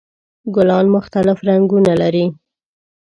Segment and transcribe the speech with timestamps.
[0.55, 2.25] ګلان مختلف رنګونه لري.